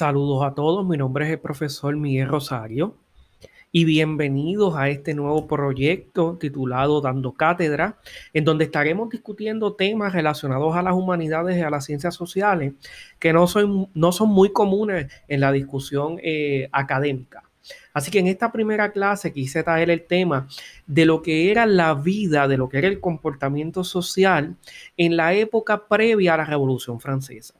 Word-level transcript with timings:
Saludos 0.00 0.42
a 0.44 0.54
todos, 0.54 0.86
mi 0.88 0.96
nombre 0.96 1.26
es 1.26 1.30
el 1.32 1.40
profesor 1.40 1.94
Miguel 1.94 2.26
Rosario 2.26 2.96
y 3.70 3.84
bienvenidos 3.84 4.74
a 4.74 4.88
este 4.88 5.12
nuevo 5.12 5.46
proyecto 5.46 6.38
titulado 6.40 7.02
Dando 7.02 7.34
Cátedra, 7.34 7.98
en 8.32 8.46
donde 8.46 8.64
estaremos 8.64 9.10
discutiendo 9.10 9.74
temas 9.74 10.14
relacionados 10.14 10.74
a 10.74 10.80
las 10.80 10.94
humanidades 10.94 11.58
y 11.58 11.60
a 11.60 11.68
las 11.68 11.84
ciencias 11.84 12.14
sociales 12.14 12.72
que 13.18 13.34
no 13.34 13.46
son, 13.46 13.90
no 13.92 14.10
son 14.10 14.30
muy 14.30 14.54
comunes 14.54 15.12
en 15.28 15.40
la 15.40 15.52
discusión 15.52 16.18
eh, 16.22 16.70
académica. 16.72 17.42
Así 17.92 18.10
que 18.10 18.20
en 18.20 18.28
esta 18.28 18.52
primera 18.52 18.92
clase 18.92 19.34
quise 19.34 19.62
traer 19.62 19.90
el 19.90 20.06
tema 20.06 20.48
de 20.86 21.04
lo 21.04 21.20
que 21.20 21.50
era 21.50 21.66
la 21.66 21.92
vida, 21.92 22.48
de 22.48 22.56
lo 22.56 22.70
que 22.70 22.78
era 22.78 22.88
el 22.88 23.00
comportamiento 23.00 23.84
social 23.84 24.56
en 24.96 25.18
la 25.18 25.34
época 25.34 25.86
previa 25.88 26.32
a 26.32 26.38
la 26.38 26.46
Revolución 26.46 27.00
Francesa. 27.00 27.59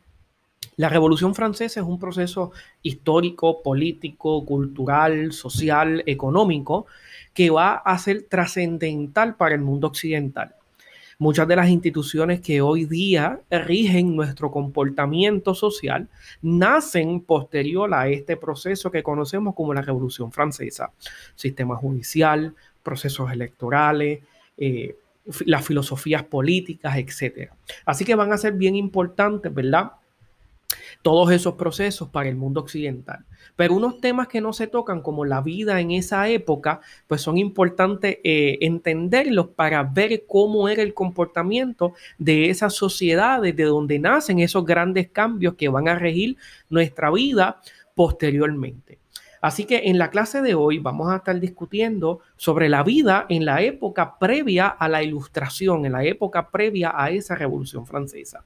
La 0.81 0.89
Revolución 0.89 1.35
Francesa 1.35 1.81
es 1.81 1.87
un 1.87 1.99
proceso 1.99 2.53
histórico, 2.81 3.63
político, 3.63 4.47
cultural, 4.47 5.35
social, 5.35 6.03
económico, 6.07 6.87
que 7.35 7.51
va 7.51 7.75
a 7.75 7.99
ser 7.99 8.23
trascendental 8.23 9.37
para 9.37 9.55
el 9.57 9.61
mundo 9.61 9.89
occidental. 9.89 10.55
Muchas 11.19 11.47
de 11.49 11.57
las 11.57 11.69
instituciones 11.69 12.41
que 12.41 12.63
hoy 12.63 12.87
día 12.87 13.41
rigen 13.51 14.17
nuestro 14.17 14.51
comportamiento 14.51 15.55
social 15.55 16.09
nacen 16.41 17.21
posterior 17.21 17.93
a 17.93 18.09
este 18.09 18.39
proceso 18.39 18.91
que 18.91 19.03
conocemos 19.03 19.55
como 19.55 19.75
la 19.75 19.83
Revolución 19.83 20.33
Francesa. 20.33 20.93
Sistema 21.35 21.77
judicial, 21.77 22.55
procesos 22.83 23.31
electorales, 23.31 24.21
eh, 24.57 24.97
las 25.45 25.63
filosofías 25.63 26.23
políticas, 26.23 26.97
etc. 26.97 27.51
Así 27.85 28.07
que 28.07 28.15
van 28.15 28.33
a 28.33 28.39
ser 28.39 28.55
bien 28.55 28.77
importantes, 28.77 29.53
¿verdad? 29.53 29.93
Todos 31.03 31.33
esos 31.33 31.55
procesos 31.55 32.09
para 32.09 32.29
el 32.29 32.37
mundo 32.37 32.61
occidental. 32.61 33.25
Pero 33.57 33.75
unos 33.75 34.01
temas 34.01 34.29
que 34.29 34.41
no 34.41 34.53
se 34.53 34.67
tocan, 34.67 35.03
como 35.03 35.25
la 35.25 35.41
vida 35.41 35.81
en 35.81 35.91
esa 35.91 36.29
época, 36.29 36.81
pues 37.07 37.23
son 37.23 37.39
importantes 37.39 38.19
eh, 38.25 38.59
entenderlos 38.61 39.49
para 39.49 39.83
ver 39.83 40.25
cómo 40.27 40.69
era 40.69 40.83
el 40.83 40.95
comportamiento 40.95 41.95
de 42.19 42.51
esas 42.51 42.75
sociedades, 42.75 43.57
de 43.57 43.65
donde 43.65 43.99
nacen 43.99 44.39
esos 44.39 44.65
grandes 44.65 45.11
cambios 45.11 45.55
que 45.55 45.69
van 45.69 45.89
a 45.89 45.99
regir 45.99 46.37
nuestra 46.69 47.11
vida 47.11 47.61
posteriormente. 47.95 48.99
Así 49.41 49.65
que 49.65 49.89
en 49.89 49.99
la 49.99 50.11
clase 50.11 50.43
de 50.43 50.55
hoy 50.55 50.79
vamos 50.79 51.11
a 51.11 51.17
estar 51.17 51.39
discutiendo 51.41 52.21
sobre 52.37 52.69
la 52.69 52.83
vida 52.83 53.25
en 53.31 53.47
la 53.47 53.63
época 53.63 54.19
previa 54.19 54.69
a 54.69 54.87
la 54.89 55.03
ilustración, 55.03 55.87
en 55.87 55.93
la 55.93 56.05
época 56.05 56.51
previa 56.51 56.93
a 56.95 57.11
esa 57.11 57.35
revolución 57.35 57.87
francesa. 57.87 58.45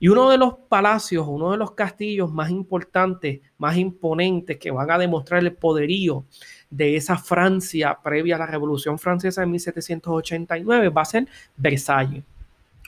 Y 0.00 0.08
uno 0.08 0.30
de 0.30 0.38
los 0.38 0.54
palacios, 0.68 1.26
uno 1.28 1.52
de 1.52 1.56
los 1.56 1.72
castillos 1.72 2.32
más 2.32 2.50
importantes, 2.50 3.40
más 3.58 3.76
imponentes 3.76 4.58
que 4.58 4.70
van 4.70 4.90
a 4.90 4.98
demostrar 4.98 5.42
el 5.42 5.52
poderío 5.54 6.24
de 6.70 6.96
esa 6.96 7.16
Francia 7.16 7.98
previa 8.02 8.36
a 8.36 8.40
la 8.40 8.46
Revolución 8.46 8.98
Francesa 8.98 9.42
de 9.42 9.46
1789 9.46 10.88
va 10.88 11.02
a 11.02 11.04
ser 11.04 11.28
Versalles. 11.56 12.24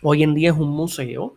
Hoy 0.02 0.22
en 0.22 0.34
día 0.34 0.50
es 0.50 0.56
un 0.56 0.70
museo, 0.70 1.36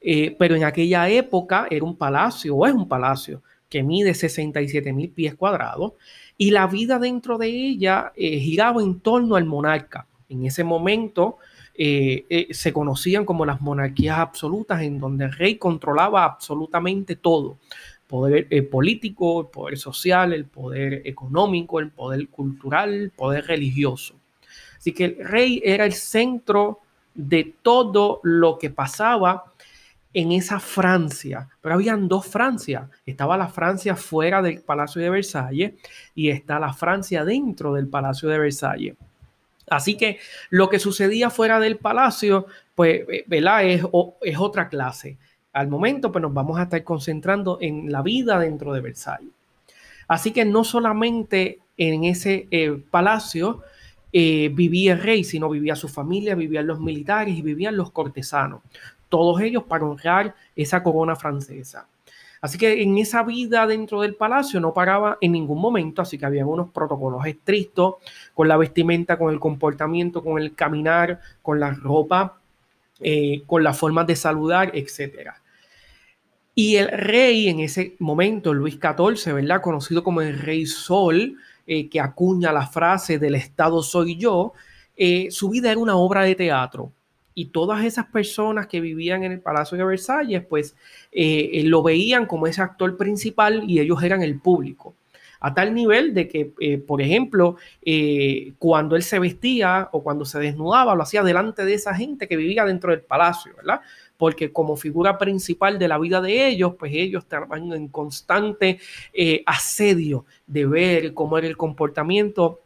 eh, 0.00 0.34
pero 0.38 0.54
en 0.54 0.64
aquella 0.64 1.08
época 1.08 1.66
era 1.70 1.84
un 1.84 1.96
palacio 1.96 2.54
o 2.54 2.66
es 2.66 2.72
un 2.72 2.88
palacio 2.88 3.42
que 3.68 3.82
mide 3.82 4.14
67 4.14 4.92
mil 4.92 5.10
pies 5.10 5.34
cuadrados 5.34 5.92
y 6.36 6.52
la 6.52 6.66
vida 6.66 6.98
dentro 6.98 7.36
de 7.36 7.48
ella 7.48 8.12
eh, 8.16 8.38
giraba 8.38 8.82
en 8.82 9.00
torno 9.00 9.36
al 9.36 9.44
monarca. 9.44 10.06
En 10.28 10.46
ese 10.46 10.62
momento 10.62 11.38
eh, 11.80 12.26
eh, 12.28 12.48
se 12.50 12.72
conocían 12.72 13.24
como 13.24 13.46
las 13.46 13.60
monarquías 13.60 14.18
absolutas, 14.18 14.82
en 14.82 14.98
donde 14.98 15.26
el 15.26 15.32
rey 15.32 15.58
controlaba 15.58 16.24
absolutamente 16.24 17.14
todo. 17.14 17.58
Poder 18.08 18.48
eh, 18.50 18.62
político, 18.62 19.42
el 19.42 19.46
poder 19.46 19.78
social, 19.78 20.32
el 20.32 20.46
poder 20.46 21.02
económico, 21.04 21.78
el 21.78 21.92
poder 21.92 22.28
cultural, 22.30 22.92
el 22.92 23.10
poder 23.12 23.46
religioso. 23.46 24.16
Así 24.76 24.92
que 24.92 25.04
el 25.04 25.24
rey 25.24 25.62
era 25.64 25.84
el 25.84 25.92
centro 25.92 26.80
de 27.14 27.54
todo 27.62 28.18
lo 28.24 28.58
que 28.58 28.70
pasaba 28.70 29.52
en 30.12 30.32
esa 30.32 30.58
Francia. 30.58 31.48
Pero 31.60 31.76
habían 31.76 32.08
dos 32.08 32.26
Francias. 32.26 32.90
Estaba 33.06 33.36
la 33.36 33.48
Francia 33.48 33.94
fuera 33.94 34.42
del 34.42 34.62
Palacio 34.62 35.00
de 35.00 35.10
Versalles 35.10 35.74
y 36.12 36.30
está 36.30 36.58
la 36.58 36.72
Francia 36.72 37.24
dentro 37.24 37.72
del 37.72 37.86
Palacio 37.86 38.28
de 38.28 38.38
Versalles. 38.40 38.96
Así 39.70 39.96
que 39.96 40.18
lo 40.50 40.68
que 40.68 40.78
sucedía 40.78 41.30
fuera 41.30 41.60
del 41.60 41.76
palacio, 41.76 42.46
pues, 42.74 43.02
eh, 43.08 43.24
¿verdad? 43.26 43.64
Es, 43.64 43.82
es 44.22 44.38
otra 44.38 44.68
clase. 44.68 45.18
Al 45.52 45.68
momento, 45.68 46.12
pues 46.12 46.22
nos 46.22 46.32
vamos 46.34 46.58
a 46.58 46.64
estar 46.64 46.84
concentrando 46.84 47.58
en 47.60 47.90
la 47.90 48.02
vida 48.02 48.38
dentro 48.38 48.72
de 48.72 48.80
Versalles. 48.80 49.32
Así 50.06 50.32
que 50.32 50.44
no 50.44 50.64
solamente 50.64 51.60
en 51.76 52.04
ese 52.04 52.48
eh, 52.50 52.82
palacio 52.90 53.62
eh, 54.12 54.50
vivía 54.52 54.94
el 54.94 55.02
rey, 55.02 55.22
sino 55.22 55.50
vivía 55.50 55.76
su 55.76 55.88
familia, 55.88 56.34
vivían 56.34 56.66
los 56.66 56.80
militares 56.80 57.36
y 57.36 57.42
vivían 57.42 57.76
los 57.76 57.92
cortesanos. 57.92 58.62
Todos 59.08 59.40
ellos 59.40 59.64
para 59.64 59.84
honrar 59.84 60.34
esa 60.56 60.82
corona 60.82 61.14
francesa. 61.14 61.86
Así 62.40 62.58
que 62.58 62.82
en 62.82 62.96
esa 62.98 63.22
vida 63.22 63.66
dentro 63.66 64.00
del 64.00 64.14
palacio 64.14 64.60
no 64.60 64.72
paraba 64.72 65.18
en 65.20 65.32
ningún 65.32 65.60
momento, 65.60 66.02
así 66.02 66.18
que 66.18 66.26
había 66.26 66.46
unos 66.46 66.70
protocolos 66.70 67.26
estrictos 67.26 67.96
con 68.34 68.48
la 68.48 68.56
vestimenta, 68.56 69.18
con 69.18 69.32
el 69.32 69.40
comportamiento, 69.40 70.22
con 70.22 70.40
el 70.40 70.54
caminar, 70.54 71.20
con 71.42 71.58
la 71.58 71.72
ropa, 71.72 72.38
eh, 73.00 73.42
con 73.46 73.64
las 73.64 73.78
formas 73.78 74.06
de 74.06 74.16
saludar, 74.16 74.70
etc. 74.74 75.32
Y 76.54 76.76
el 76.76 76.88
rey 76.88 77.48
en 77.48 77.60
ese 77.60 77.96
momento, 77.98 78.54
Luis 78.54 78.78
XIV, 78.80 79.34
¿verdad? 79.34 79.60
Conocido 79.60 80.02
como 80.04 80.20
el 80.20 80.38
rey 80.38 80.66
Sol, 80.66 81.36
eh, 81.66 81.88
que 81.88 82.00
acuña 82.00 82.52
la 82.52 82.66
frase 82.66 83.18
del 83.18 83.34
Estado 83.34 83.82
soy 83.82 84.16
yo, 84.16 84.52
eh, 84.96 85.28
su 85.30 85.50
vida 85.50 85.70
era 85.70 85.80
una 85.80 85.96
obra 85.96 86.22
de 86.22 86.34
teatro 86.34 86.92
y 87.38 87.44
todas 87.50 87.84
esas 87.84 88.06
personas 88.06 88.66
que 88.66 88.80
vivían 88.80 89.22
en 89.22 89.30
el 89.30 89.40
Palacio 89.40 89.78
de 89.78 89.84
Versalles, 89.84 90.44
pues 90.44 90.74
eh, 91.12 91.50
eh, 91.52 91.62
lo 91.62 91.84
veían 91.84 92.26
como 92.26 92.48
ese 92.48 92.62
actor 92.62 92.96
principal 92.96 93.62
y 93.64 93.78
ellos 93.78 94.02
eran 94.02 94.22
el 94.22 94.40
público. 94.40 94.96
A 95.38 95.54
tal 95.54 95.72
nivel 95.72 96.14
de 96.14 96.26
que, 96.26 96.52
eh, 96.58 96.78
por 96.78 97.00
ejemplo, 97.00 97.54
cuando 98.58 98.96
él 98.96 99.04
se 99.04 99.20
vestía 99.20 99.88
o 99.92 100.02
cuando 100.02 100.24
se 100.24 100.40
desnudaba, 100.40 100.96
lo 100.96 101.04
hacía 101.04 101.22
delante 101.22 101.64
de 101.64 101.74
esa 101.74 101.94
gente 101.94 102.26
que 102.26 102.36
vivía 102.36 102.64
dentro 102.64 102.90
del 102.90 103.02
palacio, 103.02 103.54
¿verdad? 103.54 103.82
Porque 104.16 104.52
como 104.52 104.76
figura 104.76 105.16
principal 105.16 105.78
de 105.78 105.86
la 105.86 105.98
vida 105.98 106.20
de 106.20 106.48
ellos, 106.48 106.74
pues 106.76 106.90
ellos 106.92 107.22
estaban 107.22 107.72
en 107.72 107.86
constante 107.86 108.80
asedio 109.46 110.24
de 110.48 110.66
ver 110.66 111.14
cómo 111.14 111.38
era 111.38 111.46
el 111.46 111.56
comportamiento 111.56 112.62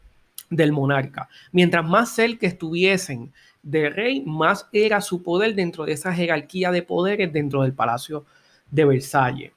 del 0.49 0.71
monarca. 0.71 1.29
Mientras 1.51 1.85
más 1.85 2.15
cerca 2.15 2.47
estuviesen 2.47 3.31
de 3.63 3.89
rey, 3.89 4.21
más 4.25 4.67
era 4.73 5.01
su 5.01 5.23
poder 5.23 5.55
dentro 5.55 5.85
de 5.85 5.93
esa 5.93 6.13
jerarquía 6.13 6.69
de 6.69 6.83
poderes 6.83 7.31
dentro 7.31 7.63
del 7.63 7.73
Palacio 7.73 8.25
de 8.69 8.85
Versalles. 8.85 9.51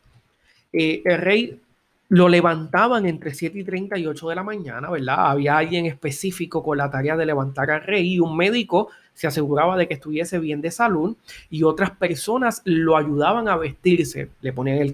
Eh, 0.73 1.03
el 1.05 1.19
rey 1.19 1.61
lo 2.09 2.29
levantaban 2.29 3.05
entre 3.07 3.35
7 3.35 3.59
y 3.59 3.65
30 3.65 3.99
y 3.99 4.07
8 4.07 4.29
de 4.29 4.35
la 4.37 4.45
mañana, 4.45 4.89
¿verdad? 4.89 5.31
Había 5.31 5.59
alguien 5.59 5.87
específico 5.87 6.63
con 6.63 6.79
la 6.79 6.89
tarea 6.89 7.17
de 7.17 7.27
levantar 7.27 7.69
al 7.71 7.83
rey 7.83 8.15
y 8.15 8.21
un 8.21 8.37
médico 8.37 8.91
se 9.13 9.27
aseguraba 9.27 9.77
de 9.77 9.89
que 9.89 9.95
estuviese 9.95 10.39
bien 10.39 10.61
de 10.61 10.71
salud 10.71 11.17
y 11.51 11.65
otras 11.65 11.91
personas 11.91 12.63
lo 12.65 12.97
ayudaban 12.97 13.49
a 13.49 13.57
vestirse. 13.57 14.31
Le 14.41 14.53
ponían 14.53 14.79
el, 14.79 14.93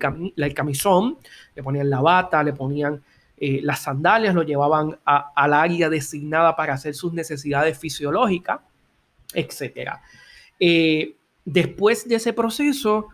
camisón, 0.55 1.19
le 1.55 1.63
ponían 1.63 1.91
la 1.91 2.01
bata, 2.01 2.43
le 2.43 2.55
ponían 2.55 3.03
eh, 3.37 3.61
las 3.63 3.83
sandalias, 3.83 4.35
lo 4.35 4.45
llevaban 4.45 4.97
al 5.05 5.53
área 5.53 5.91
designada 5.91 6.57
para 6.57 6.75
hacer 6.75 6.95
sus 6.95 7.13
necesidades 7.13 7.77
fisiológicas 7.77 8.61
etcétera. 9.35 10.03
Eh, 10.59 11.17
después 11.45 12.09
de 12.09 12.17
ese 12.17 12.33
proceso, 12.33 13.09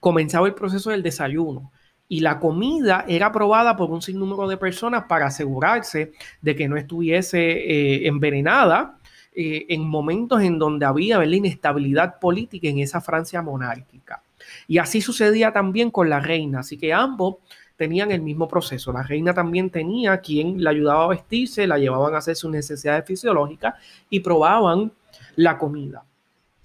comenzaba 0.00 0.46
el 0.46 0.54
proceso 0.54 0.90
del 0.90 1.02
desayuno 1.02 1.72
y 2.08 2.20
la 2.20 2.38
comida 2.38 3.04
era 3.08 3.26
aprobada 3.26 3.76
por 3.76 3.90
un 3.90 4.02
sinnúmero 4.02 4.46
de 4.46 4.56
personas 4.56 5.04
para 5.04 5.26
asegurarse 5.26 6.12
de 6.42 6.54
que 6.54 6.68
no 6.68 6.76
estuviese 6.76 7.38
eh, 7.40 8.06
envenenada 8.06 8.98
eh, 9.34 9.66
en 9.68 9.88
momentos 9.88 10.42
en 10.42 10.58
donde 10.58 10.86
había 10.86 11.18
la 11.18 11.36
inestabilidad 11.36 12.18
política 12.20 12.68
en 12.68 12.78
esa 12.78 13.00
Francia 13.00 13.42
monárquica. 13.42 14.22
Y 14.68 14.78
así 14.78 15.00
sucedía 15.00 15.52
también 15.52 15.90
con 15.90 16.08
la 16.10 16.20
reina, 16.20 16.60
así 16.60 16.76
que 16.76 16.92
ambos 16.92 17.36
tenían 17.76 18.12
el 18.12 18.20
mismo 18.20 18.46
proceso. 18.46 18.92
La 18.92 19.02
reina 19.02 19.34
también 19.34 19.70
tenía 19.70 20.18
quien 20.18 20.62
la 20.62 20.70
ayudaba 20.70 21.04
a 21.04 21.08
vestirse, 21.08 21.66
la 21.66 21.78
llevaban 21.78 22.14
a 22.14 22.18
hacer 22.18 22.36
sus 22.36 22.50
necesidades 22.50 23.04
fisiológicas 23.06 23.74
y 24.10 24.20
probaban 24.20 24.92
la 25.36 25.58
comida. 25.58 26.04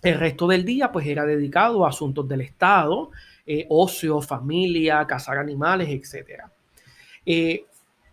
El 0.02 0.20
resto 0.20 0.48
del 0.48 0.64
día 0.64 0.92
pues 0.92 1.06
era 1.08 1.26
dedicado 1.26 1.86
a 1.86 1.90
asuntos 1.90 2.28
del 2.28 2.42
Estado, 2.42 3.12
eh, 3.46 3.66
ocio, 3.70 4.22
familia, 4.22 5.06
cazar 5.06 5.38
animales, 5.38 5.90
etc. 5.90 6.44
Eh, 7.26 7.66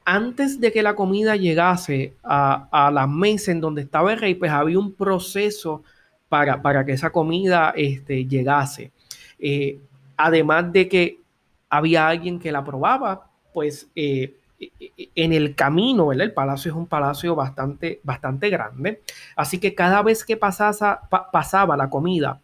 antes 0.04 0.60
de 0.60 0.72
que 0.72 0.82
la 0.82 0.94
comida 0.94 1.36
llegase 1.36 2.14
a, 2.22 2.90
la 2.92 3.06
mesa 3.06 3.52
en 3.52 3.60
donde 3.60 3.82
estaba 3.82 4.12
el 4.12 4.20
rey, 4.20 4.34
pues 4.34 4.50
había 4.50 4.78
un 4.78 4.92
proceso 4.92 5.82
para, 6.28 6.62
para 6.62 6.84
que 6.84 6.92
esa 6.92 7.10
comida 7.10 7.72
este, 7.76 8.24
llegase. 8.26 8.92
Eh, 9.38 9.78
además 10.16 10.72
de 10.72 10.88
que 10.88 11.20
había 11.68 12.08
alguien 12.08 12.38
que 12.38 12.52
la 12.52 12.64
probaba, 12.64 13.28
pues 13.52 13.88
en 14.58 15.32
el 15.32 15.54
camino, 15.54 16.06
¿verdad? 16.06 16.24
El 16.26 16.32
palacio 16.32 16.70
es 16.70 16.76
un 16.76 16.86
palacio 16.86 17.34
bastante, 17.34 18.00
bastante 18.02 18.48
grande, 18.48 19.02
así 19.34 19.58
que 19.58 19.74
cada 19.74 20.02
vez 20.02 20.24
que 20.24 20.36
pasaba, 20.36 21.76
la 21.76 21.90
comida 21.90 22.40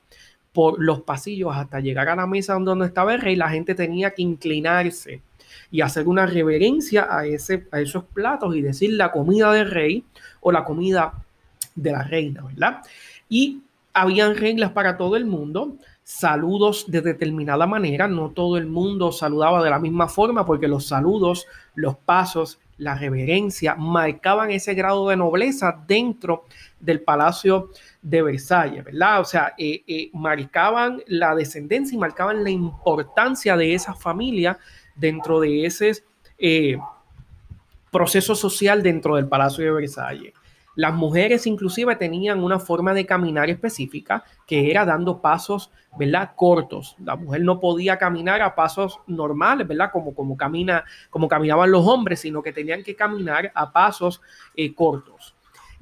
por 0.52 0.82
los 0.82 1.00
pasillos 1.00 1.54
hasta 1.54 1.80
llegar 1.80 2.08
a 2.08 2.16
la 2.16 2.26
mesa 2.26 2.54
donde 2.54 2.86
estaba 2.86 3.14
el 3.14 3.20
rey, 3.20 3.36
la 3.36 3.48
gente 3.48 3.74
tenía 3.74 4.10
que 4.10 4.22
inclinarse 4.22 5.22
y 5.70 5.80
hacer 5.80 6.06
una 6.06 6.26
reverencia 6.26 7.04
a, 7.04 7.20
a 7.20 7.80
esos 7.80 8.04
platos 8.12 8.54
y 8.54 8.60
decir 8.60 8.92
la 8.92 9.10
comida 9.10 9.50
del 9.52 9.70
rey 9.70 10.04
o 10.40 10.52
la 10.52 10.64
comida 10.64 11.14
de 11.74 11.92
la 11.92 12.02
reina, 12.02 12.42
¿verdad? 12.42 12.82
Y 13.28 13.62
habían 13.94 14.36
reglas 14.36 14.72
para 14.72 14.96
todo 14.96 15.16
el 15.16 15.24
mundo, 15.24 15.76
saludos 16.04 16.90
de 16.90 17.00
determinada 17.00 17.66
manera, 17.66 18.08
no 18.08 18.30
todo 18.30 18.56
el 18.56 18.66
mundo 18.66 19.12
saludaba 19.12 19.62
de 19.62 19.70
la 19.70 19.78
misma 19.78 20.08
forma 20.08 20.44
porque 20.44 20.68
los 20.68 20.86
saludos, 20.86 21.46
los 21.74 21.96
pasos, 21.96 22.58
la 22.78 22.96
reverencia 22.96 23.76
marcaban 23.76 24.50
ese 24.50 24.74
grado 24.74 25.08
de 25.08 25.16
nobleza 25.16 25.84
dentro 25.86 26.44
del 26.80 27.00
palacio 27.00 27.70
de 28.00 28.22
Versalles, 28.22 28.84
¿verdad? 28.84 29.20
O 29.20 29.24
sea, 29.24 29.54
eh, 29.56 29.84
eh, 29.86 30.10
marcaban 30.12 31.00
la 31.06 31.34
descendencia 31.34 31.94
y 31.94 31.98
marcaban 31.98 32.42
la 32.42 32.50
importancia 32.50 33.56
de 33.56 33.74
esa 33.74 33.94
familia 33.94 34.58
dentro 34.96 35.38
de 35.38 35.64
ese 35.64 36.02
eh, 36.38 36.76
proceso 37.92 38.34
social 38.34 38.82
dentro 38.82 39.14
del 39.14 39.28
palacio 39.28 39.64
de 39.64 39.70
Versalles. 39.70 40.34
Las 40.74 40.94
mujeres 40.94 41.46
inclusive 41.46 41.96
tenían 41.96 42.42
una 42.42 42.58
forma 42.58 42.94
de 42.94 43.04
caminar 43.04 43.50
específica 43.50 44.24
que 44.46 44.70
era 44.70 44.84
dando 44.86 45.20
pasos, 45.20 45.70
¿verdad? 45.98 46.32
Cortos. 46.34 46.96
La 47.04 47.16
mujer 47.16 47.42
no 47.42 47.60
podía 47.60 47.98
caminar 47.98 48.40
a 48.40 48.54
pasos 48.54 48.98
normales, 49.06 49.68
¿verdad? 49.68 49.90
Como, 49.92 50.14
como, 50.14 50.36
camina, 50.36 50.84
como 51.10 51.28
caminaban 51.28 51.70
los 51.70 51.86
hombres, 51.86 52.20
sino 52.20 52.42
que 52.42 52.52
tenían 52.52 52.82
que 52.82 52.96
caminar 52.96 53.52
a 53.54 53.70
pasos 53.70 54.22
eh, 54.56 54.74
cortos. 54.74 55.34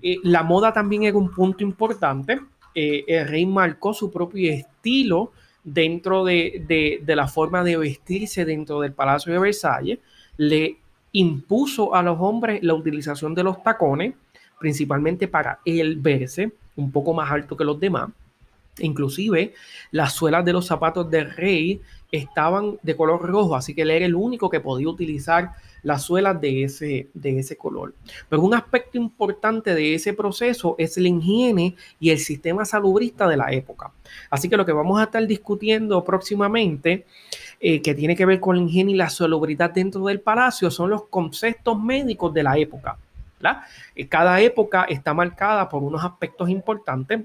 Eh, 0.02 0.16
la 0.24 0.42
moda 0.42 0.72
también 0.72 1.04
era 1.04 1.16
un 1.16 1.30
punto 1.30 1.62
importante. 1.62 2.40
Eh, 2.74 3.04
el 3.06 3.28
rey 3.28 3.46
marcó 3.46 3.94
su 3.94 4.10
propio 4.10 4.52
estilo 4.52 5.32
dentro 5.62 6.24
de, 6.24 6.64
de, 6.66 7.00
de 7.04 7.16
la 7.16 7.28
forma 7.28 7.62
de 7.62 7.76
vestirse 7.76 8.44
dentro 8.44 8.80
del 8.80 8.92
Palacio 8.92 9.32
de 9.32 9.38
Versalles. 9.38 9.98
Le 10.36 10.78
impuso 11.12 11.94
a 11.94 12.02
los 12.02 12.18
hombres 12.20 12.60
la 12.62 12.74
utilización 12.74 13.34
de 13.34 13.44
los 13.44 13.62
tacones 13.62 14.14
principalmente 14.60 15.26
para 15.26 15.58
él 15.64 15.96
verse 15.98 16.52
un 16.76 16.92
poco 16.92 17.12
más 17.12 17.30
alto 17.30 17.56
que 17.56 17.64
los 17.64 17.80
demás. 17.80 18.10
Inclusive 18.78 19.54
las 19.90 20.14
suelas 20.14 20.44
de 20.44 20.52
los 20.52 20.66
zapatos 20.66 21.10
del 21.10 21.34
rey 21.34 21.80
estaban 22.12 22.78
de 22.82 22.96
color 22.96 23.22
rojo, 23.22 23.56
así 23.56 23.74
que 23.74 23.82
él 23.82 23.90
era 23.90 24.06
el 24.06 24.14
único 24.14 24.50
que 24.50 24.60
podía 24.60 24.88
utilizar 24.88 25.52
las 25.82 26.02
suelas 26.02 26.40
de 26.40 26.64
ese, 26.64 27.08
de 27.14 27.38
ese 27.38 27.56
color. 27.56 27.94
Pero 28.28 28.42
un 28.42 28.54
aspecto 28.54 28.98
importante 28.98 29.74
de 29.74 29.94
ese 29.94 30.12
proceso 30.12 30.74
es 30.78 30.96
la 30.98 31.08
higiene 31.08 31.74
y 31.98 32.10
el 32.10 32.18
sistema 32.18 32.64
salubrista 32.64 33.26
de 33.28 33.36
la 33.36 33.50
época. 33.52 33.90
Así 34.28 34.48
que 34.48 34.56
lo 34.56 34.66
que 34.66 34.72
vamos 34.72 35.00
a 35.00 35.04
estar 35.04 35.26
discutiendo 35.26 36.04
próximamente, 36.04 37.06
eh, 37.60 37.80
que 37.80 37.94
tiene 37.94 38.14
que 38.14 38.26
ver 38.26 38.40
con 38.40 38.56
la 38.56 38.64
higiene 38.64 38.92
y 38.92 38.96
la 38.96 39.08
salubridad 39.08 39.70
dentro 39.70 40.04
del 40.04 40.20
palacio, 40.20 40.70
son 40.70 40.90
los 40.90 41.04
conceptos 41.04 41.80
médicos 41.80 42.34
de 42.34 42.42
la 42.42 42.58
época. 42.58 42.98
Eh, 43.94 44.06
cada 44.08 44.40
época 44.40 44.84
está 44.84 45.14
marcada 45.14 45.68
por 45.68 45.82
unos 45.82 46.04
aspectos 46.04 46.48
importantes 46.48 47.20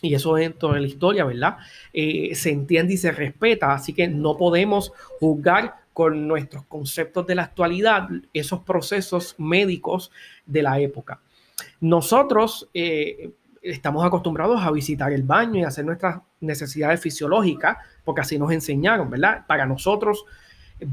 y 0.00 0.14
eso 0.14 0.34
dentro 0.34 0.72
de 0.72 0.80
la 0.80 0.86
historia, 0.86 1.24
¿verdad? 1.24 1.58
Eh, 1.92 2.34
se 2.34 2.50
entiende 2.50 2.94
y 2.94 2.96
se 2.96 3.12
respeta, 3.12 3.72
así 3.72 3.92
que 3.92 4.08
no 4.08 4.36
podemos 4.36 4.92
juzgar 5.20 5.76
con 5.92 6.26
nuestros 6.26 6.64
conceptos 6.64 7.26
de 7.26 7.34
la 7.34 7.44
actualidad 7.44 8.08
esos 8.32 8.60
procesos 8.60 9.34
médicos 9.38 10.10
de 10.46 10.62
la 10.62 10.80
época. 10.80 11.20
Nosotros 11.80 12.68
eh, 12.74 13.30
estamos 13.60 14.04
acostumbrados 14.04 14.60
a 14.62 14.70
visitar 14.72 15.12
el 15.12 15.22
baño 15.22 15.60
y 15.60 15.64
hacer 15.64 15.84
nuestras 15.84 16.20
necesidades 16.40 17.00
fisiológicas, 17.00 17.76
porque 18.04 18.22
así 18.22 18.38
nos 18.38 18.50
enseñaron, 18.50 19.08
¿verdad? 19.08 19.46
Para 19.46 19.66
nosotros, 19.66 20.24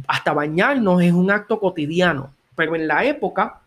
hasta 0.08 0.34
bañarnos 0.34 1.02
es 1.02 1.14
un 1.14 1.32
acto 1.32 1.60
cotidiano, 1.60 2.36
pero 2.56 2.76
en 2.76 2.88
la 2.88 3.04
época 3.06 3.59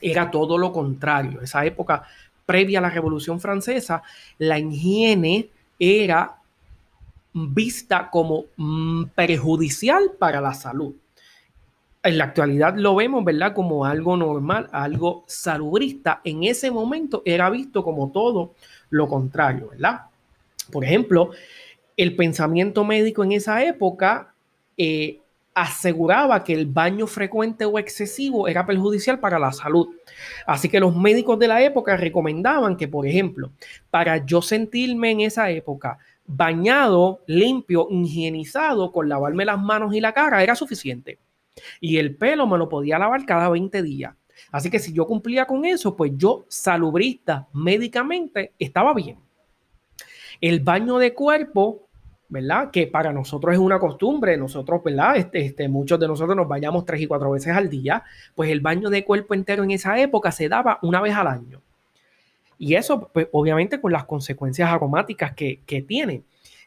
era 0.00 0.30
todo 0.30 0.58
lo 0.58 0.72
contrario. 0.72 1.40
Esa 1.42 1.64
época 1.64 2.04
previa 2.46 2.78
a 2.80 2.82
la 2.82 2.90
Revolución 2.90 3.40
Francesa, 3.40 4.02
la 4.38 4.58
higiene 4.58 5.48
era 5.78 6.36
vista 7.32 8.10
como 8.10 8.46
mm, 8.56 9.04
perjudicial 9.14 10.12
para 10.18 10.40
la 10.40 10.54
salud. 10.54 10.94
En 12.02 12.18
la 12.18 12.24
actualidad 12.24 12.74
lo 12.76 12.94
vemos, 12.94 13.24
¿verdad? 13.24 13.54
Como 13.54 13.84
algo 13.84 14.16
normal, 14.16 14.68
algo 14.72 15.24
salubrista. 15.26 16.20
En 16.24 16.44
ese 16.44 16.70
momento 16.70 17.22
era 17.24 17.50
visto 17.50 17.84
como 17.84 18.10
todo 18.10 18.54
lo 18.88 19.06
contrario, 19.06 19.68
¿verdad? 19.68 20.06
Por 20.72 20.84
ejemplo, 20.84 21.30
el 21.96 22.16
pensamiento 22.16 22.84
médico 22.84 23.22
en 23.22 23.32
esa 23.32 23.62
época 23.62 24.32
eh, 24.76 25.19
aseguraba 25.54 26.44
que 26.44 26.54
el 26.54 26.66
baño 26.66 27.06
frecuente 27.06 27.64
o 27.64 27.78
excesivo 27.78 28.48
era 28.48 28.66
perjudicial 28.66 29.18
para 29.18 29.38
la 29.38 29.52
salud. 29.52 29.88
Así 30.46 30.68
que 30.68 30.80
los 30.80 30.96
médicos 30.96 31.38
de 31.38 31.48
la 31.48 31.62
época 31.62 31.96
recomendaban 31.96 32.76
que, 32.76 32.88
por 32.88 33.06
ejemplo, 33.06 33.50
para 33.90 34.24
yo 34.24 34.42
sentirme 34.42 35.10
en 35.10 35.22
esa 35.22 35.50
época 35.50 35.98
bañado, 36.26 37.22
limpio, 37.26 37.88
higienizado, 37.90 38.92
con 38.92 39.08
lavarme 39.08 39.44
las 39.44 39.60
manos 39.60 39.94
y 39.94 40.00
la 40.00 40.12
cara 40.12 40.42
era 40.42 40.54
suficiente. 40.54 41.18
Y 41.80 41.96
el 41.98 42.16
pelo 42.16 42.46
me 42.46 42.56
lo 42.56 42.68
podía 42.68 42.98
lavar 42.98 43.26
cada 43.26 43.48
20 43.48 43.82
días. 43.82 44.14
Así 44.52 44.70
que 44.70 44.78
si 44.78 44.92
yo 44.92 45.06
cumplía 45.06 45.46
con 45.46 45.64
eso, 45.64 45.96
pues 45.96 46.12
yo 46.16 46.44
salubrista 46.48 47.48
médicamente 47.52 48.52
estaba 48.58 48.94
bien. 48.94 49.18
El 50.40 50.60
baño 50.60 50.98
de 50.98 51.12
cuerpo 51.12 51.89
¿verdad? 52.30 52.70
Que 52.70 52.86
para 52.86 53.12
nosotros 53.12 53.52
es 53.52 53.58
una 53.58 53.78
costumbre, 53.78 54.36
nosotros, 54.36 54.82
¿verdad? 54.84 55.16
Este, 55.16 55.44
este, 55.44 55.68
muchos 55.68 55.98
de 55.98 56.06
nosotros 56.06 56.36
nos 56.36 56.48
bañamos 56.48 56.86
tres 56.86 57.00
y 57.00 57.06
cuatro 57.06 57.32
veces 57.32 57.54
al 57.54 57.68
día, 57.68 58.02
pues 58.34 58.50
el 58.50 58.60
baño 58.60 58.88
de 58.88 59.04
cuerpo 59.04 59.34
entero 59.34 59.64
en 59.64 59.72
esa 59.72 60.00
época 60.00 60.30
se 60.32 60.48
daba 60.48 60.78
una 60.82 61.00
vez 61.00 61.14
al 61.14 61.26
año. 61.26 61.60
Y 62.56 62.74
eso, 62.76 63.10
pues, 63.12 63.28
obviamente, 63.32 63.80
con 63.80 63.92
las 63.92 64.04
consecuencias 64.04 64.70
aromáticas 64.70 65.34
que, 65.34 65.60
que 65.66 65.82
tiene. 65.82 66.22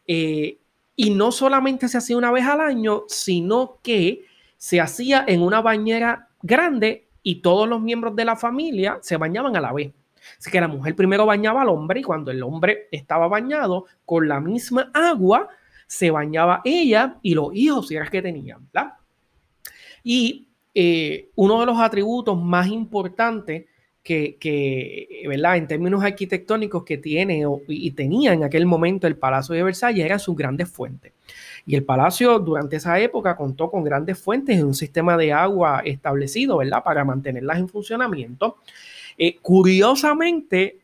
Eh, 0.06 0.58
y 0.96 1.12
no 1.12 1.32
solamente 1.32 1.88
se 1.88 1.98
hacía 1.98 2.18
una 2.18 2.32
vez 2.32 2.46
al 2.46 2.60
año, 2.60 3.04
sino 3.08 3.78
que 3.82 4.26
se 4.58 4.82
hacía 4.82 5.24
en 5.28 5.42
una 5.42 5.62
bañera 5.62 6.28
grande 6.42 7.08
y 7.24 7.36
todos 7.36 7.70
los 7.70 7.82
miembros 7.82 8.16
de 8.16 8.26
la 8.26 8.36
familia 8.36 9.00
se 9.02 9.18
bañaban 9.18 9.56
a 9.56 9.62
la 9.62 9.72
vez. 9.72 9.94
Así 10.38 10.52
que 10.52 10.62
la 10.62 10.68
mujer 10.68 10.96
primero 10.96 11.26
bañaba 11.26 11.62
al 11.62 11.70
hombre 11.70 12.00
y 12.00 12.04
cuando 12.04 12.32
el 12.32 12.44
hombre 12.44 12.88
estaba 12.92 13.28
bañado 13.28 13.86
con 14.06 14.28
la 14.28 14.40
misma 14.40 14.92
agua, 14.94 15.50
se 15.94 16.10
bañaba 16.10 16.62
ella 16.66 17.20
y 17.22 17.36
los 17.36 17.54
hijos, 17.54 17.88
si 17.88 17.96
que 18.12 18.22
tenían, 18.24 18.68
¿verdad? 18.74 18.94
Y 20.04 20.48
eh, 20.74 21.30
uno 21.36 21.60
de 21.60 21.68
los 21.68 21.78
atributos 21.78 22.42
más 22.42 22.68
importantes 22.68 23.66
que, 24.02 24.36
que, 24.40 25.24
¿verdad? 25.28 25.58
En 25.58 25.68
términos 25.68 26.04
arquitectónicos 26.04 26.84
que 26.84 26.98
tiene 26.98 27.46
y 27.68 27.92
tenía 27.92 28.34
en 28.34 28.44
aquel 28.44 28.66
momento 28.66 29.06
el 29.06 29.18
Palacio 29.18 29.54
de 29.54 29.62
Versalles 29.62 30.04
eran 30.04 30.20
sus 30.20 30.36
grandes 30.36 30.68
fuentes. 30.68 31.14
Y 31.68 31.76
el 31.76 31.84
palacio 31.84 32.40
durante 32.40 32.78
esa 32.78 33.00
época 33.00 33.38
contó 33.38 33.70
con 33.70 33.84
grandes 33.84 34.18
fuentes 34.18 34.58
y 34.58 34.64
un 34.64 34.74
sistema 34.74 35.16
de 35.16 35.32
agua 35.32 35.84
establecido, 35.86 36.58
¿verdad? 36.58 36.84
Para 36.84 37.06
mantenerlas 37.06 37.60
en 37.60 37.70
funcionamiento. 37.70 38.58
Eh, 39.16 39.38
curiosamente, 39.44 40.80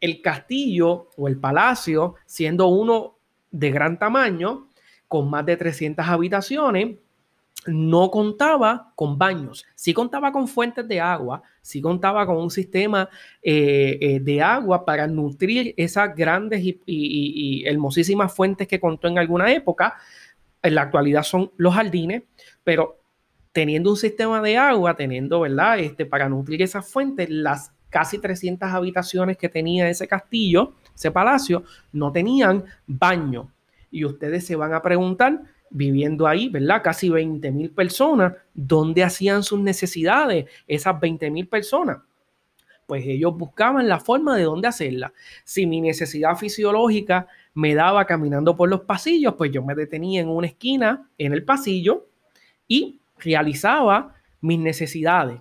el 0.00 0.20
castillo 0.20 1.10
o 1.16 1.28
el 1.28 1.38
palacio, 1.38 2.16
siendo 2.26 2.66
uno 2.66 3.15
de 3.50 3.70
gran 3.70 3.98
tamaño, 3.98 4.68
con 5.08 5.30
más 5.30 5.46
de 5.46 5.56
300 5.56 6.06
habitaciones, 6.06 6.96
no 7.66 8.10
contaba 8.10 8.92
con 8.94 9.18
baños, 9.18 9.66
sí 9.74 9.92
contaba 9.92 10.30
con 10.30 10.46
fuentes 10.46 10.86
de 10.86 11.00
agua, 11.00 11.42
sí 11.62 11.80
contaba 11.80 12.24
con 12.26 12.36
un 12.36 12.50
sistema 12.50 13.08
eh, 13.42 13.98
eh, 14.00 14.20
de 14.20 14.40
agua 14.40 14.84
para 14.84 15.06
nutrir 15.06 15.74
esas 15.76 16.14
grandes 16.14 16.62
y, 16.62 17.64
hermosísimas 17.66 18.32
fuentes 18.34 18.68
que 18.68 18.80
contó 18.80 19.08
en 19.08 19.18
alguna 19.18 19.52
época. 19.52 19.96
En 20.62 20.74
la 20.74 20.82
actualidad 20.82 21.22
son 21.22 21.50
los 21.56 21.74
jardines, 21.74 22.22
pero 22.62 23.00
teniendo 23.52 23.90
un 23.90 23.96
sistema 23.96 24.40
de 24.42 24.56
agua, 24.56 24.94
teniendo, 24.94 25.40
¿verdad? 25.40 25.78
Este, 25.78 26.06
para 26.06 26.28
nutrir 26.28 26.62
esas 26.62 26.88
fuentes, 26.88 27.28
las 27.30 27.72
casi 27.88 28.18
300 28.18 28.68
habitaciones 28.70 29.38
que 29.38 29.48
tenía 29.48 29.88
ese 29.88 30.06
castillo, 30.06 30.74
ese 30.96 31.10
palacio, 31.12 31.62
no 31.92 32.10
tenían 32.10 32.64
baño. 32.86 33.52
Y 33.90 34.04
ustedes 34.04 34.44
se 34.44 34.56
van 34.56 34.74
a 34.74 34.82
preguntar, 34.82 35.42
viviendo 35.70 36.26
ahí, 36.26 36.48
¿verdad? 36.48 36.82
Casi 36.82 37.08
20 37.08 37.50
mil 37.52 37.70
personas, 37.70 38.32
¿dónde 38.54 39.04
hacían 39.04 39.42
sus 39.42 39.60
necesidades 39.60 40.46
esas 40.66 40.98
20 40.98 41.30
mil 41.30 41.46
personas? 41.46 41.98
pues 42.86 43.04
ellos 43.04 43.36
buscaban 43.36 43.88
la 43.88 43.98
forma 43.98 44.36
de 44.36 44.44
dónde 44.44 44.68
hacerla. 44.68 45.12
Si 45.44 45.66
mi 45.66 45.80
necesidad 45.80 46.36
fisiológica 46.36 47.26
me 47.54 47.74
daba 47.74 48.04
caminando 48.04 48.56
por 48.56 48.68
los 48.68 48.82
pasillos, 48.82 49.34
pues 49.34 49.50
yo 49.50 49.62
me 49.62 49.74
detenía 49.74 50.20
en 50.20 50.28
una 50.28 50.46
esquina 50.46 51.08
en 51.18 51.32
el 51.32 51.44
pasillo 51.44 52.06
y 52.68 53.00
realizaba 53.18 54.14
mis 54.40 54.58
necesidades. 54.58 55.40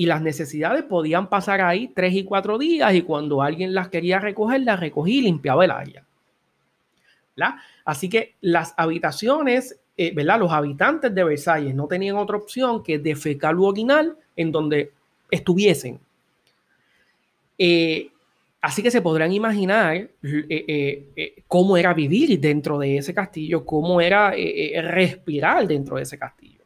Y 0.00 0.06
las 0.06 0.22
necesidades 0.22 0.84
podían 0.84 1.28
pasar 1.28 1.60
ahí 1.60 1.88
tres 1.94 2.14
y 2.14 2.24
cuatro 2.24 2.56
días 2.56 2.94
y 2.94 3.02
cuando 3.02 3.42
alguien 3.42 3.74
las 3.74 3.90
quería 3.90 4.18
recoger, 4.18 4.62
las 4.62 4.80
recogí 4.80 5.18
y 5.18 5.20
limpiaba 5.20 5.62
el 5.62 5.70
área. 5.70 6.06
Así 7.84 8.08
que 8.08 8.36
las 8.40 8.72
habitaciones, 8.78 9.78
eh, 9.98 10.10
¿verdad? 10.14 10.38
Los 10.38 10.52
habitantes 10.52 11.14
de 11.14 11.22
Versalles 11.22 11.74
no 11.74 11.86
tenían 11.86 12.16
otra 12.16 12.38
opción 12.38 12.82
que 12.82 12.98
defecar 12.98 13.54
o 13.56 13.64
orinar 13.64 14.16
en 14.36 14.50
donde 14.50 14.90
estuviesen. 15.30 16.00
Eh, 17.58 18.10
así 18.62 18.82
que 18.82 18.90
se 18.90 19.02
podrán 19.02 19.34
imaginar 19.34 20.08
eh, 20.22 21.42
cómo 21.46 21.76
era 21.76 21.92
vivir 21.92 22.40
dentro 22.40 22.78
de 22.78 22.96
ese 22.96 23.12
castillo, 23.12 23.66
cómo 23.66 24.00
era 24.00 24.30
respirar 24.30 25.68
dentro 25.68 25.96
de 25.96 26.04
ese 26.04 26.18
castillo. 26.18 26.64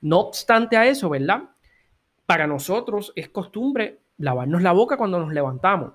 No 0.00 0.20
obstante 0.20 0.76
a 0.76 0.86
eso, 0.86 1.10
¿verdad? 1.10 1.42
Para 2.26 2.46
nosotros 2.46 3.12
es 3.16 3.28
costumbre 3.28 4.00
lavarnos 4.18 4.62
la 4.62 4.72
boca 4.72 4.96
cuando 4.96 5.18
nos 5.18 5.32
levantamos 5.32 5.92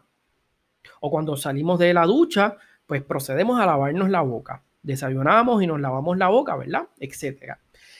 o 0.99 1.09
cuando 1.09 1.35
salimos 1.35 1.79
de 1.79 1.93
la 1.93 2.05
ducha 2.05 2.57
pues 2.85 3.03
procedemos 3.03 3.59
a 3.59 3.65
lavarnos 3.65 4.09
la 4.09 4.21
boca. 4.21 4.63
Desayunamos 4.81 5.61
y 5.61 5.67
nos 5.67 5.79
lavamos 5.79 6.17
la 6.17 6.27
boca, 6.27 6.55
¿verdad? 6.55 6.87
Etcétera. 6.99 7.59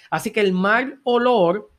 Así 0.10 0.32
que 0.32 0.42
el 0.42 0.52
mal 0.52 1.00
olor 1.04 1.70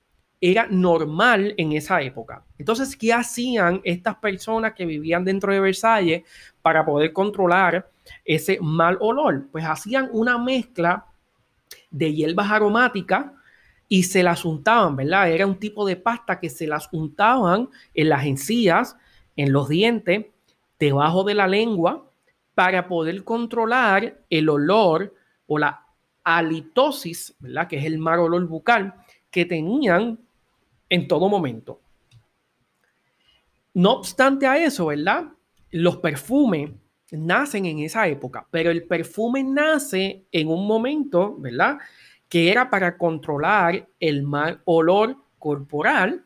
era 0.40 0.66
normal 0.70 1.54
en 1.56 1.72
esa 1.72 2.00
época. 2.02 2.44
Entonces, 2.56 2.96
¿qué 2.96 3.12
hacían 3.12 3.80
estas 3.84 4.16
personas 4.16 4.74
que 4.74 4.86
vivían 4.86 5.24
dentro 5.24 5.52
de 5.52 5.60
Versalles 5.60 6.22
para 6.62 6.84
poder 6.84 7.12
controlar 7.12 7.90
ese 8.24 8.58
mal 8.60 8.96
olor? 9.00 9.48
Pues 9.50 9.64
hacían 9.64 10.08
una 10.12 10.38
mezcla 10.38 11.06
de 11.90 12.14
hierbas 12.14 12.50
aromáticas 12.50 13.26
y 13.92 14.04
se 14.04 14.22
las 14.22 14.44
untaban, 14.44 14.94
¿verdad? 14.94 15.32
Era 15.32 15.48
un 15.48 15.58
tipo 15.58 15.84
de 15.84 15.96
pasta 15.96 16.38
que 16.38 16.48
se 16.48 16.68
las 16.68 16.88
untaban 16.92 17.68
en 17.92 18.08
las 18.08 18.24
encías, 18.24 18.96
en 19.34 19.52
los 19.52 19.68
dientes, 19.68 20.26
debajo 20.78 21.24
de 21.24 21.34
la 21.34 21.48
lengua 21.48 22.08
para 22.54 22.86
poder 22.86 23.24
controlar 23.24 24.22
el 24.30 24.48
olor 24.48 25.12
o 25.48 25.58
la 25.58 25.84
halitosis, 26.22 27.34
¿verdad? 27.40 27.66
Que 27.66 27.78
es 27.78 27.84
el 27.84 27.98
mal 27.98 28.20
olor 28.20 28.46
bucal 28.46 28.94
que 29.28 29.44
tenían 29.44 30.20
en 30.88 31.08
todo 31.08 31.28
momento. 31.28 31.80
No 33.74 33.94
obstante 33.94 34.46
a 34.46 34.56
eso, 34.56 34.86
¿verdad? 34.86 35.32
Los 35.72 35.96
perfumes 35.96 36.70
nacen 37.10 37.66
en 37.66 37.80
esa 37.80 38.06
época, 38.06 38.46
pero 38.52 38.70
el 38.70 38.84
perfume 38.84 39.42
nace 39.42 40.26
en 40.30 40.46
un 40.46 40.64
momento, 40.64 41.36
¿verdad? 41.38 41.78
Que 42.30 42.50
era 42.50 42.70
para 42.70 42.96
controlar 42.96 43.86
el 43.98 44.22
mal 44.22 44.62
olor 44.64 45.16
corporal 45.38 46.24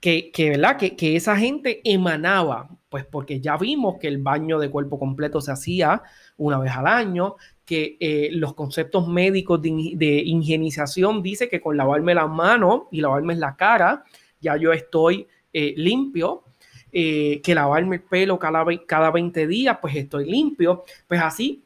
que, 0.00 0.30
¿verdad? 0.38 0.76
Que, 0.76 0.94
que, 0.94 1.16
esa 1.16 1.36
gente 1.36 1.80
emanaba, 1.84 2.68
pues 2.88 3.04
porque 3.04 3.40
ya 3.40 3.56
vimos 3.56 3.96
que 3.98 4.06
el 4.06 4.18
baño 4.18 4.58
de 4.58 4.70
cuerpo 4.70 4.98
completo 4.98 5.40
se 5.40 5.50
hacía 5.50 6.02
una 6.36 6.58
vez 6.58 6.72
al 6.72 6.86
año, 6.86 7.36
que 7.64 7.96
eh, 7.98 8.28
los 8.32 8.54
conceptos 8.54 9.08
médicos 9.08 9.60
de, 9.62 9.92
de, 9.96 10.22
higienización 10.24 11.22
dice 11.22 11.48
que 11.48 11.60
con 11.60 11.76
lavarme 11.76 12.14
las 12.14 12.28
manos 12.28 12.82
y 12.92 13.00
lavarme 13.00 13.34
la 13.34 13.56
cara, 13.56 14.04
ya 14.40 14.56
yo 14.56 14.72
estoy 14.72 15.26
eh, 15.52 15.74
limpio, 15.76 16.44
eh, 16.92 17.40
que 17.42 17.54
lavarme 17.54 17.96
el 17.96 18.02
pelo 18.02 18.38
cada, 18.38 18.64
cada 18.86 19.10
20 19.10 19.46
días, 19.48 19.78
pues 19.80 19.96
estoy 19.96 20.30
limpio, 20.30 20.84
pues 21.08 21.20
así 21.20 21.63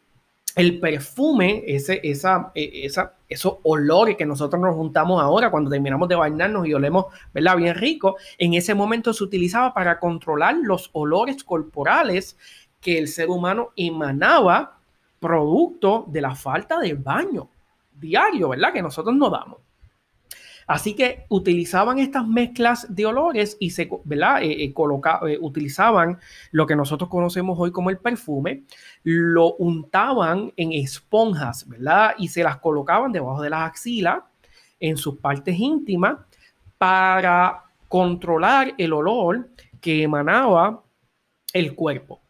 el 0.59 0.81
perfume, 0.81 1.63
ese, 1.69 2.01
esa, 2.03 2.51
e, 2.53 2.85
esa, 2.85 3.15
esos 3.29 3.59
olores 3.63 4.17
que 4.17 4.27
nosotros 4.27 4.61
nos 4.61 4.75
juntamos 4.75 5.23
ahora 5.23 5.53
cuando 5.53 5.71
terminamos 5.71 6.09
de 6.09 6.17
bañarnos 6.17 6.67
y 6.67 6.75
olemos, 6.75 7.07
¿verdad? 7.33 7.57
Bien 7.57 7.77
rico, 7.77 8.17
en 8.39 8.55
ese 8.55 8.75
momento 8.75 9.13
se 9.13 9.23
utilizaba 9.23 9.73
para 9.73 10.01
controlar 10.01 10.57
los 10.61 10.91
olores 10.95 11.45
corporales 11.45 12.37
que 12.81 12.99
el 12.99 13.07
ser 13.07 13.31
humano 13.31 13.71
emanaba 13.77 14.81
producto 15.21 16.05
de 16.09 16.23
la 16.23 16.35
falta 16.35 16.81
de 16.81 16.95
baño 16.95 17.49
diario, 17.93 18.49
¿verdad? 18.49 18.73
Que 18.73 18.83
nosotros 18.83 19.15
no 19.15 19.31
damos. 19.31 19.59
Así 20.69 20.95
que 20.95 21.25
utilizaban 21.31 21.99
estas 21.99 22.29
mezclas 22.29 22.95
de 22.95 23.07
olores 23.07 23.57
y 23.59 23.71
se. 23.71 23.85
Eh, 23.85 23.91
eh, 24.43 24.75
eh, 24.75 25.39
utilizaban 25.41 26.19
lo 26.51 26.67
que 26.67 26.77
nosotros 26.77 27.09
conocemos 27.09 27.59
hoy 27.59 27.73
como 27.73 27.89
el 27.89 27.97
perfume, 27.97 28.65
lo 29.03 29.55
untaban 29.55 30.53
en 30.57 30.75
esponjas, 30.75 31.67
¿verdad? 31.67 32.15
Y 32.19 32.29
se 32.29 32.43
las 32.43 32.59
colocaban 32.59 33.13
debajo 33.13 33.41
de 33.41 33.49
las 33.49 33.63
axilas, 33.63 34.19
en 34.79 34.99
sus 34.99 35.17
partes 35.17 35.59
íntimas, 35.59 36.19
para 36.77 37.65
controlar 37.89 38.75
el 38.77 38.93
olor 38.93 39.49
que 39.81 40.03
emanaba 40.03 40.83
el 41.55 41.75
cuerpo. 41.75 42.21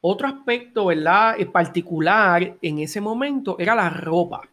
Otro 0.00 0.28
aspecto, 0.28 0.86
¿verdad? 0.86 1.36
particular 1.52 2.56
en 2.62 2.78
ese 2.78 3.02
momento 3.02 3.56
era 3.58 3.74
la 3.74 3.90
ropa 3.90 4.48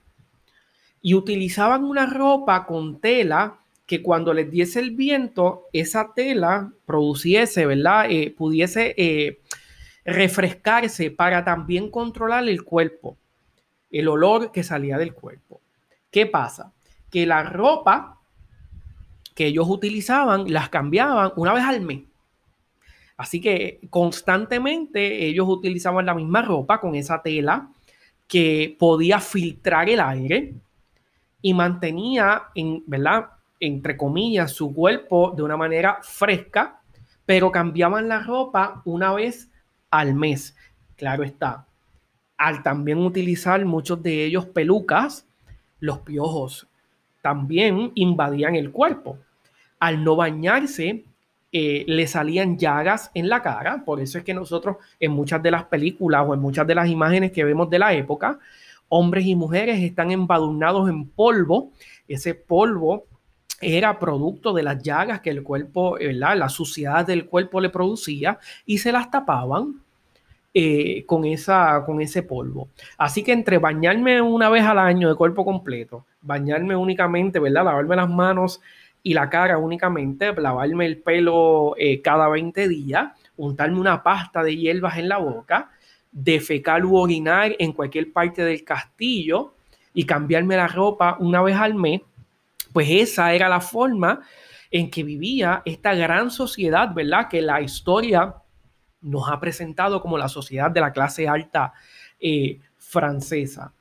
y 1.02 1.14
utilizaban 1.14 1.84
una 1.84 2.06
ropa 2.06 2.66
con 2.66 3.00
tela 3.00 3.60
que 3.86 4.02
cuando 4.02 4.34
les 4.34 4.50
diese 4.50 4.80
el 4.80 4.92
viento, 4.92 5.68
esa 5.74 6.14
tela 6.14 6.72
produciese, 6.86 7.66
¿verdad? 7.66 8.10
Eh, 8.10 8.34
pudiese 8.38 8.94
eh, 8.98 9.42
refrescarse 10.06 11.12
para 11.12 11.44
también 11.44 11.90
controlar 11.90 12.48
el 12.48 12.64
cuerpo, 12.64 13.18
el 13.92 14.08
olor 14.08 14.52
que 14.52 14.64
salía 14.64 14.98
del 14.98 15.14
cuerpo. 15.14 15.60
¿Qué 16.10 16.26
pasa? 16.26 16.72
Que 17.10 17.26
la 17.26 17.44
ropa 17.44 18.20
que 19.36 19.48
ellos 19.48 19.68
utilizaban 19.68 20.52
las 20.52 20.70
cambiaban 20.70 21.32
una 21.36 21.54
vez 21.54 21.64
al 21.64 21.82
mes. 21.82 22.04
Así 23.18 23.40
que 23.40 23.80
constantemente 23.90 25.26
ellos 25.26 25.48
utilizaban 25.48 26.06
la 26.06 26.16
misma 26.16 26.42
ropa 26.42 26.80
con 26.80 26.96
esa 26.96 27.22
tela 27.22 27.70
que 28.28 28.76
podía 28.80 29.20
filtrar 29.20 29.90
el 29.90 30.00
aire, 30.00 30.54
y 31.42 31.54
mantenía, 31.54 32.44
en, 32.56 32.84
¿verdad? 32.88 33.30
Entre 33.60 33.98
comillas, 33.98 34.52
su 34.52 34.74
cuerpo 34.74 35.34
de 35.36 35.44
una 35.44 35.58
manera 35.58 36.00
fresca, 36.02 36.82
pero 37.26 37.52
cambiaban 37.52 38.08
la 38.08 38.24
ropa 38.24 38.82
una 38.86 39.14
vez 39.14 39.50
al 39.90 40.14
mes. 40.14 40.56
Claro 40.96 41.24
está. 41.24 41.66
Al 42.38 42.64
también 42.64 43.00
utilizar 43.00 43.64
muchos 43.66 44.02
de 44.02 44.26
ellos 44.26 44.46
pelucas, 44.48 45.28
los 45.80 46.00
piojos 46.00 46.68
también 47.22 47.92
invadían 47.96 48.56
el 48.56 48.72
cuerpo. 48.72 49.18
Al 49.80 50.04
no 50.04 50.16
bañarse, 50.16 51.06
eh, 51.52 51.84
le 51.88 52.08
salían 52.08 52.58
llagas 52.58 53.12
en 53.14 53.30
la 53.30 53.42
cara. 53.42 53.84
Por 53.86 54.00
eso 54.00 54.18
es 54.18 54.24
que 54.24 54.34
nosotros 54.34 54.78
en 55.00 55.12
muchas 55.12 55.42
de 55.42 55.52
las 55.52 55.66
películas 55.66 56.26
o 56.28 56.34
en 56.34 56.40
muchas 56.40 56.66
de 56.68 56.76
las 56.76 56.88
imágenes 56.90 57.32
que 57.32 57.44
vemos 57.44 57.70
de 57.70 57.80
la 57.80 57.94
época, 57.94 58.40
hombres 58.94 59.26
y 59.26 59.36
mujeres 59.36 59.82
están 59.82 60.12
embadurnados 60.12 60.90
en 60.90 61.08
polvo. 61.08 61.72
Ese 62.08 62.36
polvo 62.36 63.06
era 63.62 63.98
producto 64.00 64.54
de 64.54 64.64
las 64.64 64.84
llagas 64.84 65.22
que 65.22 65.30
el 65.30 65.44
cuerpo, 65.44 65.98
la 65.98 66.50
suciedad 66.50 67.06
del 67.06 67.26
cuerpo 67.26 67.62
le 67.62 67.70
producía 67.70 68.38
y 68.66 68.80
se 68.80 68.92
las 68.92 69.10
tapaban 69.10 69.82
eh, 70.54 71.06
con, 71.06 71.24
esa, 71.24 71.84
con 71.86 72.02
ese 72.02 72.24
polvo. 72.24 72.68
Así 72.98 73.24
que 73.24 73.32
entre 73.32 73.58
bañarme 73.60 74.22
una 74.22 74.50
vez 74.50 74.64
al 74.64 74.80
año 74.80 75.08
de 75.08 75.16
cuerpo 75.16 75.46
completo, 75.46 76.06
bañarme 76.22 76.76
únicamente, 76.76 77.40
¿verdad? 77.40 77.64
Lavarme 77.64 77.96
las 77.96 78.10
manos 78.10 78.60
y 79.02 79.14
la 79.14 79.30
cara 79.30 79.58
únicamente, 79.58 80.34
lavarme 80.34 80.86
el 80.86 80.98
pelo 80.98 81.76
eh, 81.78 82.02
cada 82.02 82.28
20 82.28 82.68
días, 82.68 83.14
untarme 83.38 83.80
una 83.80 84.04
pasta 84.04 84.44
de 84.44 84.58
hierbas 84.58 84.98
en 84.98 85.08
la 85.08 85.20
boca, 85.20 85.72
defecar 86.12 86.86
u 86.86 86.98
orinar 86.98 87.56
en 87.58 87.72
cualquier 87.72 88.12
parte 88.12 88.44
del 88.44 88.64
castillo 88.64 89.54
y 89.94 90.06
cambiarme 90.06 90.58
la 90.58 90.68
ropa 90.68 91.18
una 91.20 91.42
vez 91.42 91.56
al 91.56 91.76
mes, 91.76 92.02
pues 92.74 92.88
esa 92.90 93.34
era 93.34 93.50
la 93.50 93.62
forma 93.62 94.22
en 94.70 94.90
que 94.90 95.04
vivía 95.04 95.62
esta 95.66 95.94
gran 95.94 96.32
sociedad, 96.32 96.94
¿verdad? 96.94 97.28
Que 97.30 97.42
la 97.42 97.62
historia 97.62 98.36
nos 99.02 99.30
ha 99.30 99.40
presentado 99.40 100.02
como 100.02 100.18
la 100.18 100.30
sociedad 100.30 100.72
de 100.72 100.80
la 100.80 100.94
clase 100.94 101.28
alta 101.28 101.74
eh, 102.20 102.60
francesa. 102.78 103.74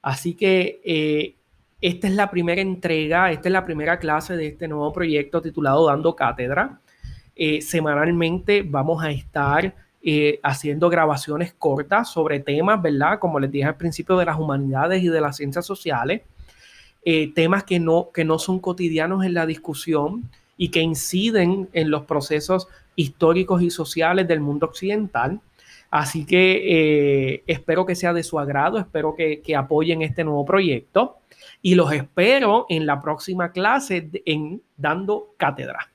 Así 0.00 0.34
que 0.34 0.80
eh, 0.84 1.36
esta 1.80 2.06
es 2.06 2.14
la 2.14 2.30
primera 2.30 2.60
entrega, 2.60 3.30
esta 3.30 3.48
es 3.48 3.52
la 3.52 3.64
primera 3.64 3.98
clase 3.98 4.36
de 4.36 4.48
este 4.48 4.68
nuevo 4.68 4.92
proyecto 4.92 5.42
titulado 5.42 5.86
Dando 5.86 6.16
Cátedra. 6.16 6.80
Eh, 7.34 7.60
semanalmente 7.60 8.62
vamos 8.62 9.02
a 9.02 9.10
estar 9.10 9.74
eh, 10.02 10.40
haciendo 10.42 10.88
grabaciones 10.88 11.52
cortas 11.52 12.10
sobre 12.10 12.40
temas, 12.40 12.80
¿verdad? 12.80 13.18
Como 13.18 13.38
les 13.38 13.50
dije 13.50 13.66
al 13.66 13.76
principio, 13.76 14.16
de 14.16 14.24
las 14.24 14.38
humanidades 14.38 15.02
y 15.02 15.08
de 15.08 15.20
las 15.20 15.36
ciencias 15.36 15.66
sociales, 15.66 16.22
eh, 17.04 17.32
temas 17.34 17.64
que 17.64 17.78
no, 17.78 18.08
que 18.12 18.24
no 18.24 18.38
son 18.38 18.60
cotidianos 18.60 19.24
en 19.24 19.34
la 19.34 19.44
discusión 19.44 20.30
y 20.56 20.70
que 20.70 20.80
inciden 20.80 21.68
en 21.74 21.90
los 21.90 22.04
procesos 22.04 22.68
históricos 22.96 23.60
y 23.60 23.70
sociales 23.70 24.26
del 24.26 24.40
mundo 24.40 24.66
occidental. 24.66 25.40
Así 25.90 26.24
que 26.24 27.34
eh, 27.34 27.42
espero 27.46 27.84
que 27.84 27.94
sea 27.94 28.14
de 28.14 28.22
su 28.22 28.38
agrado, 28.38 28.78
espero 28.78 29.14
que, 29.14 29.42
que, 29.42 29.54
apoyen 29.54 30.00
este 30.00 30.24
nuevo 30.24 30.46
proyecto 30.46 31.18
y 31.60 31.74
los 31.74 31.92
espero 31.92 32.64
en 32.70 32.86
la 32.86 33.02
próxima 33.02 33.52
clase 33.52 34.08
en 34.24 34.62
Dando 34.78 35.34
Cátedra. 35.36 35.89